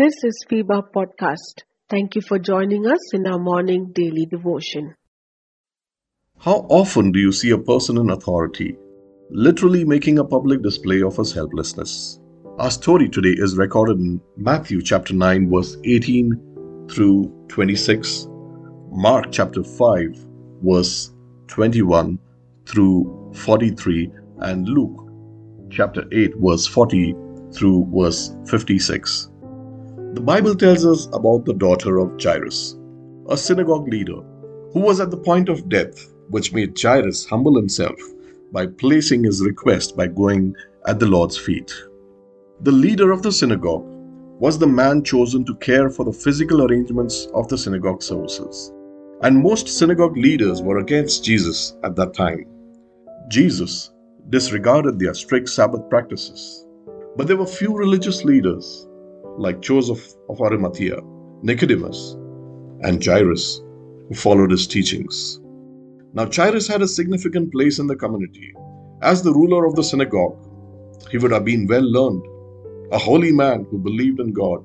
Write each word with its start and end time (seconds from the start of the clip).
This 0.00 0.14
is 0.24 0.44
FEBA 0.50 0.84
Podcast. 0.96 1.64
Thank 1.90 2.14
you 2.14 2.22
for 2.22 2.38
joining 2.38 2.86
us 2.86 3.12
in 3.12 3.26
our 3.26 3.38
morning 3.38 3.92
daily 3.94 4.24
devotion. 4.24 4.94
How 6.38 6.66
often 6.70 7.12
do 7.12 7.18
you 7.20 7.32
see 7.32 7.50
a 7.50 7.58
person 7.58 7.98
in 7.98 8.08
authority 8.08 8.78
literally 9.28 9.84
making 9.84 10.18
a 10.18 10.24
public 10.24 10.62
display 10.62 11.02
of 11.02 11.18
his 11.18 11.34
helplessness? 11.34 12.18
Our 12.58 12.70
story 12.70 13.10
today 13.10 13.34
is 13.36 13.58
recorded 13.58 13.98
in 13.98 14.22
Matthew 14.38 14.80
chapter 14.80 15.12
9 15.12 15.50
verse 15.50 15.76
18 15.84 16.86
through 16.90 17.39
26, 17.50 18.28
Mark 18.92 19.32
chapter 19.32 19.64
5 19.64 20.26
verse 20.62 21.12
21 21.48 22.16
through 22.64 23.32
43 23.34 24.08
and 24.38 24.68
Luke 24.68 25.08
chapter 25.68 26.04
8 26.12 26.34
verse 26.36 26.66
40 26.68 27.14
through 27.52 27.88
verse 27.92 28.36
56. 28.46 29.30
The 30.14 30.20
Bible 30.20 30.54
tells 30.54 30.86
us 30.86 31.06
about 31.12 31.44
the 31.44 31.54
daughter 31.54 31.98
of 31.98 32.20
Jairus, 32.22 32.78
a 33.28 33.36
synagogue 33.36 33.88
leader 33.88 34.22
who 34.72 34.80
was 34.80 35.00
at 35.00 35.10
the 35.10 35.16
point 35.16 35.48
of 35.48 35.68
death, 35.68 36.12
which 36.28 36.52
made 36.52 36.80
Jairus 36.80 37.26
humble 37.26 37.56
himself 37.56 38.00
by 38.52 38.66
placing 38.68 39.24
his 39.24 39.42
request 39.44 39.96
by 39.96 40.06
going 40.06 40.54
at 40.86 41.00
the 41.00 41.06
Lord's 41.06 41.36
feet. 41.36 41.74
The 42.60 42.72
leader 42.72 43.10
of 43.10 43.22
the 43.22 43.32
synagogue 43.32 43.99
was 44.40 44.58
the 44.58 44.66
man 44.66 45.04
chosen 45.04 45.44
to 45.44 45.54
care 45.56 45.90
for 45.90 46.04
the 46.04 46.12
physical 46.12 46.64
arrangements 46.64 47.28
of 47.34 47.46
the 47.48 47.58
synagogue 47.58 48.02
services. 48.02 48.72
And 49.22 49.42
most 49.42 49.68
synagogue 49.68 50.16
leaders 50.16 50.62
were 50.62 50.78
against 50.78 51.22
Jesus 51.22 51.76
at 51.84 51.94
that 51.96 52.14
time. 52.14 52.46
Jesus 53.28 53.92
disregarded 54.30 54.98
their 54.98 55.12
strict 55.12 55.50
Sabbath 55.50 55.88
practices. 55.90 56.66
But 57.16 57.26
there 57.26 57.36
were 57.36 57.46
few 57.46 57.76
religious 57.76 58.24
leaders 58.24 58.88
like 59.36 59.60
Joseph 59.60 60.14
of 60.30 60.40
Arimathea, 60.40 61.00
Nicodemus, 61.42 62.12
and 62.80 63.04
Jairus, 63.04 63.60
who 64.08 64.14
followed 64.14 64.52
his 64.52 64.66
teachings. 64.66 65.38
Now, 66.14 66.30
Jairus 66.34 66.66
had 66.66 66.80
a 66.80 66.88
significant 66.88 67.52
place 67.52 67.78
in 67.78 67.86
the 67.86 67.94
community. 67.94 68.54
As 69.02 69.22
the 69.22 69.34
ruler 69.34 69.66
of 69.66 69.76
the 69.76 69.84
synagogue, 69.84 70.38
he 71.10 71.18
would 71.18 71.30
have 71.30 71.44
been 71.44 71.66
well 71.66 71.82
learned, 71.82 72.24
a 72.92 72.98
holy 72.98 73.32
man 73.32 73.66
who 73.70 73.78
believed 73.78 74.20
in 74.20 74.32
God. 74.32 74.64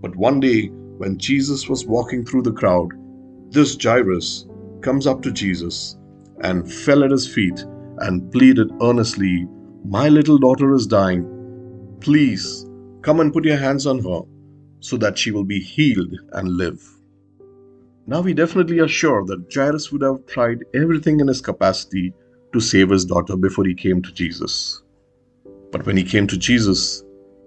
But 0.00 0.16
one 0.16 0.40
day, 0.40 0.68
when 0.98 1.18
Jesus 1.18 1.68
was 1.68 1.86
walking 1.86 2.24
through 2.24 2.42
the 2.42 2.52
crowd, 2.52 2.90
this 3.50 3.76
Jairus 3.80 4.46
comes 4.80 5.06
up 5.06 5.22
to 5.22 5.32
Jesus 5.32 5.96
and 6.40 6.70
fell 6.70 7.04
at 7.04 7.10
his 7.10 7.26
feet 7.32 7.64
and 7.98 8.30
pleaded 8.32 8.70
earnestly, 8.82 9.46
My 9.84 10.08
little 10.08 10.38
daughter 10.38 10.74
is 10.74 10.86
dying. 10.86 11.24
Please 12.00 12.66
Come 13.04 13.20
and 13.20 13.34
put 13.34 13.44
your 13.44 13.58
hands 13.58 13.86
on 13.86 14.02
her 14.02 14.22
so 14.80 14.96
that 14.96 15.18
she 15.18 15.30
will 15.30 15.44
be 15.44 15.60
healed 15.60 16.14
and 16.32 16.56
live. 16.56 16.82
Now, 18.06 18.22
we 18.22 18.32
definitely 18.32 18.80
are 18.80 18.88
sure 18.88 19.26
that 19.26 19.52
Jairus 19.54 19.92
would 19.92 20.00
have 20.00 20.24
tried 20.26 20.64
everything 20.72 21.20
in 21.20 21.28
his 21.28 21.42
capacity 21.42 22.14
to 22.54 22.60
save 22.60 22.88
his 22.88 23.04
daughter 23.04 23.36
before 23.36 23.66
he 23.66 23.74
came 23.74 24.00
to 24.00 24.10
Jesus. 24.10 24.82
But 25.70 25.84
when 25.84 25.98
he 25.98 26.02
came 26.02 26.26
to 26.28 26.38
Jesus, 26.38 27.03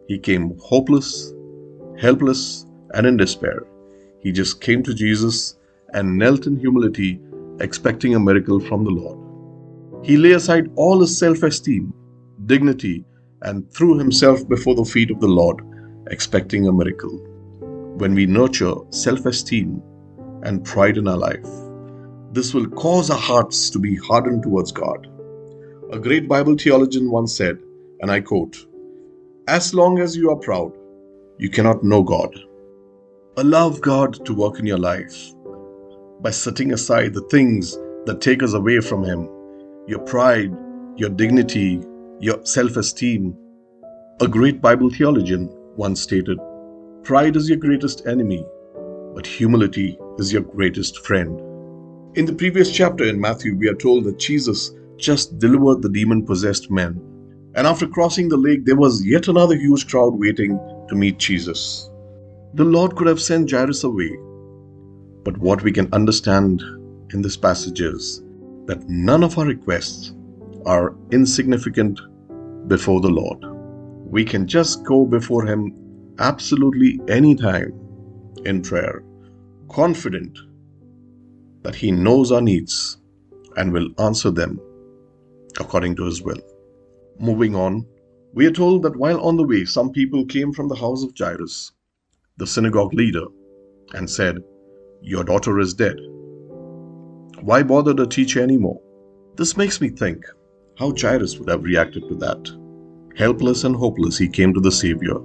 he 0.07 0.17
came 0.17 0.57
hopeless, 0.59 1.33
helpless, 1.99 2.65
and 2.93 3.05
in 3.05 3.17
despair. 3.17 3.63
He 4.21 4.31
just 4.31 4.61
came 4.61 4.81
to 4.83 4.93
Jesus 4.93 5.57
and 5.93 6.17
knelt 6.17 6.47
in 6.47 6.57
humility, 6.57 7.19
expecting 7.59 8.15
a 8.15 8.19
miracle 8.19 8.59
from 8.59 8.83
the 8.83 8.91
Lord. 8.91 10.05
He 10.05 10.15
lay 10.17 10.31
aside 10.31 10.71
all 10.75 11.01
his 11.01 11.17
self 11.17 11.43
esteem, 11.43 11.93
dignity, 12.45 13.03
and 13.41 13.69
threw 13.71 13.97
himself 13.97 14.47
before 14.47 14.75
the 14.75 14.85
feet 14.85 15.11
of 15.11 15.19
the 15.19 15.27
Lord, 15.27 15.61
expecting 16.09 16.67
a 16.67 16.73
miracle. 16.73 17.17
When 17.97 18.13
we 18.13 18.25
nurture 18.25 18.75
self 18.91 19.25
esteem 19.25 19.81
and 20.43 20.63
pride 20.63 20.97
in 20.97 21.07
our 21.07 21.17
life, 21.17 21.47
this 22.31 22.53
will 22.53 22.67
cause 22.67 23.09
our 23.09 23.17
hearts 23.17 23.69
to 23.71 23.79
be 23.79 23.95
hardened 23.95 24.43
towards 24.43 24.71
God. 24.71 25.07
A 25.91 25.99
great 25.99 26.27
Bible 26.27 26.55
theologian 26.55 27.09
once 27.09 27.33
said, 27.33 27.57
and 28.01 28.11
I 28.11 28.19
quote, 28.21 28.66
As 29.47 29.73
long 29.73 29.99
as 29.99 30.13
you 30.13 30.29
are 30.29 30.35
proud, 30.35 30.73
you 31.37 31.49
cannot 31.49 31.81
know 31.81 32.03
God. 32.03 32.37
Allow 33.37 33.69
God 33.69 34.25
to 34.25 34.33
work 34.33 34.59
in 34.59 34.65
your 34.65 34.77
life 34.77 35.33
by 36.19 36.31
setting 36.31 36.73
aside 36.73 37.13
the 37.13 37.25
things 37.31 37.77
that 38.05 38.19
take 38.19 38.43
us 38.43 38.53
away 38.53 38.81
from 38.81 39.05
Him 39.05 39.29
your 39.87 39.99
pride, 39.99 40.53
your 40.97 41.09
dignity, 41.11 41.81
your 42.19 42.45
self 42.45 42.75
esteem. 42.75 43.37
A 44.19 44.27
great 44.27 44.61
Bible 44.61 44.89
theologian 44.89 45.47
once 45.77 46.01
stated 46.01 46.37
Pride 47.05 47.37
is 47.37 47.47
your 47.47 47.57
greatest 47.57 48.05
enemy, 48.05 48.45
but 49.15 49.25
humility 49.25 49.97
is 50.17 50.33
your 50.33 50.41
greatest 50.41 51.05
friend. 51.05 51.39
In 52.17 52.25
the 52.25 52.35
previous 52.35 52.69
chapter 52.69 53.05
in 53.05 53.21
Matthew, 53.21 53.55
we 53.55 53.69
are 53.69 53.75
told 53.75 54.03
that 54.03 54.19
Jesus 54.19 54.73
just 54.97 55.39
delivered 55.39 55.81
the 55.81 55.89
demon 55.89 56.25
possessed 56.25 56.69
men. 56.69 57.16
And 57.57 57.65
after 57.65 57.87
crossing 57.87 58.29
the 58.29 58.37
lake, 58.37 58.65
there 58.65 58.75
was 58.75 59.03
yet 59.03 59.27
another 59.27 59.55
huge 59.55 59.87
crowd 59.89 60.13
waiting 60.13 60.59
to 60.89 60.95
meet 60.95 61.17
Jesus. 61.17 61.89
The 62.53 62.63
Lord 62.63 62.95
could 62.95 63.07
have 63.07 63.19
sent 63.19 63.49
Jairus 63.49 63.83
away. 63.83 64.15
But 65.23 65.39
what 65.39 65.63
we 65.63 65.71
can 65.71 65.91
understand 65.91 66.61
in 67.13 67.23
this 67.23 67.35
passage 67.35 67.81
is 67.81 68.21
that 68.67 68.87
none 68.87 69.23
of 69.23 69.39
our 69.39 69.45
requests 69.45 70.13
are 70.67 70.95
insignificant 71.11 71.99
before 72.67 73.01
the 73.01 73.09
Lord. 73.09 73.39
We 74.05 74.23
can 74.23 74.45
just 74.45 74.85
go 74.85 75.03
before 75.07 75.43
Him 75.43 75.73
absolutely 76.19 77.01
anytime 77.07 77.73
in 78.45 78.61
prayer, 78.61 79.03
confident 79.67 80.37
that 81.63 81.73
He 81.73 81.91
knows 81.91 82.31
our 82.31 82.41
needs 82.41 82.99
and 83.55 83.73
will 83.73 83.89
answer 83.97 84.29
them 84.29 84.61
according 85.59 85.95
to 85.95 86.05
His 86.05 86.21
will. 86.21 86.39
Moving 87.19 87.55
on, 87.55 87.85
we 88.33 88.45
are 88.45 88.51
told 88.51 88.83
that 88.83 88.95
while 88.95 89.19
on 89.21 89.37
the 89.37 89.47
way, 89.47 89.65
some 89.65 89.91
people 89.91 90.25
came 90.25 90.53
from 90.53 90.67
the 90.67 90.75
house 90.75 91.03
of 91.03 91.13
Jairus, 91.17 91.71
the 92.37 92.45
synagogue 92.45 92.93
leader, 92.93 93.25
and 93.95 94.07
said, 94.07 94.37
Your 95.01 95.23
daughter 95.23 95.59
is 95.59 95.73
dead. 95.73 95.97
Why 97.41 97.63
bother 97.63 97.93
the 97.93 98.05
teacher 98.05 98.41
anymore? 98.41 98.79
This 99.35 99.57
makes 99.57 99.81
me 99.81 99.89
think 99.89 100.25
how 100.77 100.93
Jairus 100.95 101.39
would 101.39 101.49
have 101.49 101.63
reacted 101.63 102.07
to 102.07 102.15
that. 102.15 102.51
Helpless 103.15 103.63
and 103.63 103.75
hopeless, 103.75 104.19
he 104.19 104.29
came 104.29 104.53
to 104.53 104.61
the 104.61 104.71
Savior, 104.71 105.15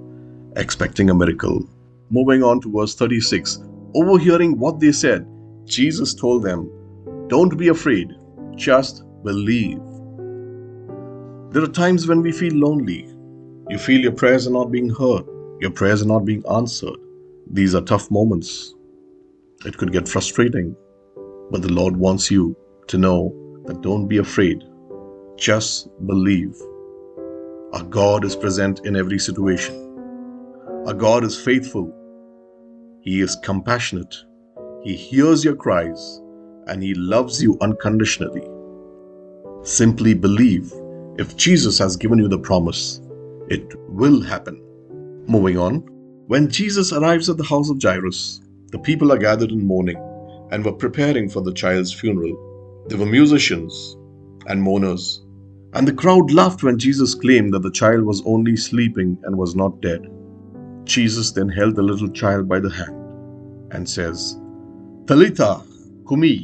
expecting 0.56 1.10
a 1.10 1.14
miracle. 1.14 1.68
Moving 2.08 2.42
on 2.42 2.62
to 2.62 2.72
verse 2.72 2.94
36, 2.94 3.62
overhearing 3.94 4.58
what 4.58 4.80
they 4.80 4.92
said, 4.92 5.26
Jesus 5.66 6.14
told 6.14 6.42
them, 6.42 6.70
Don't 7.28 7.58
be 7.58 7.68
afraid, 7.68 8.14
just 8.56 9.04
believe. 9.22 9.80
There 11.52 11.62
are 11.62 11.66
times 11.66 12.08
when 12.08 12.22
we 12.22 12.32
feel 12.32 12.54
lonely. 12.54 13.06
You 13.68 13.76
feel 13.76 14.00
your 14.00 14.12
prayers 14.12 14.46
are 14.46 14.50
not 14.50 14.72
being 14.72 14.88
heard, 14.88 15.26
your 15.60 15.70
prayers 15.70 16.00
are 16.00 16.06
not 16.06 16.24
being 16.24 16.42
answered. 16.50 16.96
These 17.50 17.74
are 17.74 17.82
tough 17.82 18.10
moments. 18.10 18.74
It 19.66 19.76
could 19.76 19.92
get 19.92 20.08
frustrating, 20.08 20.74
but 21.50 21.60
the 21.60 21.70
Lord 21.70 21.94
wants 21.94 22.30
you 22.30 22.56
to 22.86 22.96
know 22.96 23.34
that 23.66 23.82
don't 23.82 24.08
be 24.08 24.16
afraid, 24.16 24.64
just 25.36 25.88
believe. 26.06 26.56
Our 27.74 27.84
God 27.84 28.24
is 28.24 28.34
present 28.34 28.80
in 28.86 28.96
every 28.96 29.18
situation. 29.18 29.74
Our 30.86 30.94
God 30.94 31.22
is 31.22 31.38
faithful. 31.38 31.92
He 33.02 33.20
is 33.20 33.36
compassionate. 33.44 34.16
He 34.82 34.96
hears 34.96 35.44
your 35.44 35.56
cries 35.56 36.22
and 36.66 36.82
He 36.82 36.94
loves 36.94 37.42
you 37.42 37.58
unconditionally. 37.60 38.48
Simply 39.64 40.14
believe 40.14 40.72
if 41.18 41.36
Jesus 41.36 41.78
has 41.78 41.96
given 41.96 42.18
you 42.18 42.28
the 42.28 42.38
promise, 42.38 43.00
it 43.48 43.74
will 43.88 44.22
happen. 44.22 44.60
Moving 45.26 45.58
on, 45.58 45.78
when 46.26 46.48
Jesus 46.48 46.92
arrives 46.92 47.28
at 47.28 47.36
the 47.36 47.44
house 47.44 47.70
of 47.70 47.82
Jairus, 47.82 48.40
the 48.70 48.78
people 48.78 49.12
are 49.12 49.18
gathered 49.18 49.52
in 49.52 49.66
mourning 49.66 49.98
and 50.50 50.64
were 50.64 50.72
preparing 50.72 51.28
for 51.28 51.42
the 51.42 51.52
child's 51.52 51.92
funeral. 51.92 52.84
There 52.88 52.98
were 52.98 53.06
musicians 53.06 53.96
and 54.46 54.62
mourners 54.62 55.22
and 55.74 55.88
the 55.88 55.92
crowd 55.92 56.30
laughed 56.30 56.62
when 56.62 56.78
Jesus 56.78 57.14
claimed 57.14 57.54
that 57.54 57.62
the 57.62 57.70
child 57.70 58.02
was 58.04 58.22
only 58.26 58.56
sleeping 58.56 59.16
and 59.24 59.36
was 59.36 59.56
not 59.56 59.80
dead. 59.80 60.06
Jesus 60.84 61.32
then 61.32 61.48
held 61.48 61.76
the 61.76 61.82
little 61.82 62.08
child 62.08 62.46
by 62.46 62.60
the 62.60 62.68
hand 62.70 62.94
and 63.72 63.88
says, 63.88 64.38
Talitha 65.06 65.62
kumi, 66.06 66.42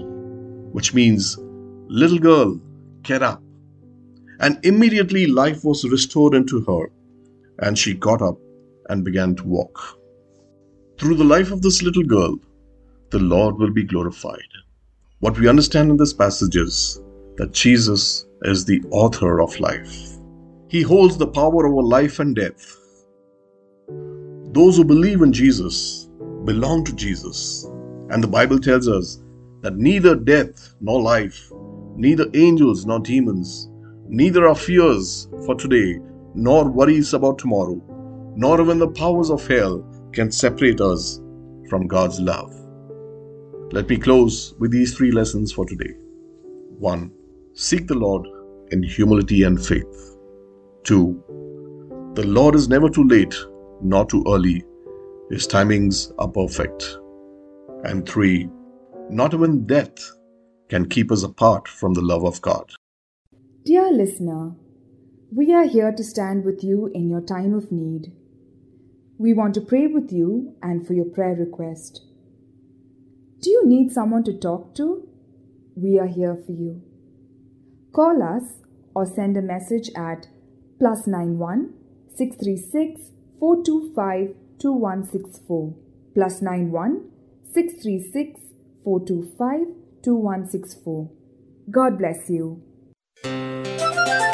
which 0.72 0.94
means, 0.94 1.36
Little 1.90 2.18
girl, 2.18 2.60
get 3.02 3.22
up. 3.22 3.42
And 4.40 4.64
immediately 4.64 5.26
life 5.26 5.64
was 5.64 5.88
restored 5.88 6.34
into 6.34 6.60
her, 6.60 6.90
and 7.60 7.76
she 7.76 7.94
got 7.94 8.22
up 8.22 8.38
and 8.88 9.04
began 9.04 9.34
to 9.36 9.44
walk. 9.44 9.98
Through 10.98 11.16
the 11.16 11.24
life 11.24 11.50
of 11.50 11.62
this 11.62 11.82
little 11.82 12.04
girl, 12.04 12.38
the 13.10 13.18
Lord 13.18 13.58
will 13.58 13.72
be 13.72 13.84
glorified. 13.84 14.50
What 15.20 15.38
we 15.38 15.48
understand 15.48 15.90
in 15.90 15.96
this 15.96 16.12
passage 16.12 16.56
is 16.56 17.00
that 17.36 17.52
Jesus 17.52 18.26
is 18.42 18.64
the 18.64 18.82
author 18.90 19.40
of 19.40 19.58
life. 19.58 20.18
He 20.68 20.82
holds 20.82 21.16
the 21.16 21.26
power 21.26 21.66
over 21.66 21.82
life 21.82 22.18
and 22.18 22.36
death. 22.36 22.76
Those 24.52 24.76
who 24.76 24.84
believe 24.84 25.22
in 25.22 25.32
Jesus 25.32 26.08
belong 26.44 26.84
to 26.84 26.94
Jesus. 26.94 27.64
And 28.10 28.22
the 28.22 28.28
Bible 28.28 28.58
tells 28.58 28.88
us 28.88 29.20
that 29.62 29.76
neither 29.76 30.14
death 30.14 30.74
nor 30.80 31.00
life, 31.00 31.50
neither 31.96 32.26
angels 32.34 32.86
nor 32.86 33.00
demons, 33.00 33.68
neither 34.08 34.48
our 34.48 34.54
fears 34.54 35.28
for 35.44 35.54
today 35.54 35.98
nor 36.34 36.70
worries 36.70 37.14
about 37.14 37.38
tomorrow, 37.38 37.80
nor 38.36 38.60
even 38.60 38.78
the 38.78 38.88
powers 38.88 39.30
of 39.30 39.46
hell 39.46 39.84
can 40.12 40.30
separate 40.30 40.80
us 40.80 41.20
from 41.68 41.86
God's 41.86 42.20
love. 42.20 42.52
Let 43.72 43.88
me 43.88 43.98
close 43.98 44.54
with 44.58 44.70
these 44.70 44.96
three 44.96 45.10
lessons 45.10 45.52
for 45.52 45.66
today. 45.66 45.94
1. 46.78 47.12
Seek 47.54 47.86
the 47.86 47.94
Lord 47.94 48.26
in 48.70 48.82
humility 48.82 49.42
and 49.42 49.64
faith. 49.64 50.16
2. 50.84 52.12
The 52.14 52.26
Lord 52.26 52.54
is 52.54 52.68
never 52.68 52.88
too 52.88 53.04
late 53.04 53.34
nor 53.82 54.06
too 54.06 54.24
early. 54.26 54.64
His 55.30 55.46
timings 55.46 56.12
are 56.18 56.28
perfect. 56.28 56.98
And 57.84 58.08
3. 58.08 58.48
Not 59.10 59.34
even 59.34 59.66
death 59.66 59.98
can 60.68 60.88
keep 60.88 61.12
us 61.12 61.22
apart 61.22 61.68
from 61.68 61.94
the 61.94 62.02
love 62.02 62.24
of 62.24 62.40
God. 62.40 62.70
Dear 63.68 63.92
listener, 63.92 64.54
we 65.30 65.52
are 65.52 65.66
here 65.66 65.92
to 65.92 66.02
stand 66.02 66.42
with 66.42 66.64
you 66.64 66.90
in 66.94 67.10
your 67.10 67.20
time 67.20 67.52
of 67.52 67.70
need. 67.70 68.12
We 69.18 69.34
want 69.34 69.52
to 69.56 69.60
pray 69.60 69.86
with 69.86 70.10
you 70.10 70.54
and 70.62 70.86
for 70.86 70.94
your 70.94 71.04
prayer 71.04 71.34
request. 71.34 72.00
Do 73.42 73.50
you 73.50 73.66
need 73.66 73.92
someone 73.92 74.24
to 74.24 74.32
talk 74.32 74.74
to? 74.76 75.06
We 75.76 75.98
are 75.98 76.06
here 76.06 76.34
for 76.34 76.52
you. 76.52 76.80
Call 77.92 78.22
us 78.22 78.62
or 78.94 79.04
send 79.04 79.36
a 79.36 79.42
message 79.42 79.90
at 79.94 80.28
plus 80.78 81.06
91 81.06 81.74
636 82.16 83.10
425 83.38 84.34
2164 84.58 85.74
plus 86.14 86.40
91 86.40 87.10
636 87.52 88.40
425 88.82 89.74
2164. 90.02 91.10
God 91.70 91.98
bless 91.98 92.30
you. 92.30 92.62
Música 93.24 94.27